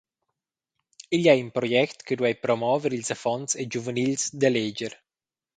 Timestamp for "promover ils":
2.43-3.09